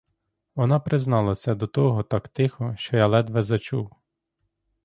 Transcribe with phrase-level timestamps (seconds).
[0.55, 3.95] Вона призналася до того так тихо, що я ледве зачув.